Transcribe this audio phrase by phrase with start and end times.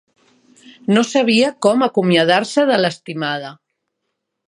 [0.95, 3.57] No sabia com acomiadar-se de l'estimada.